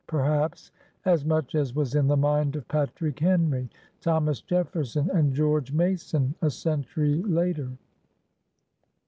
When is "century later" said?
6.49-7.69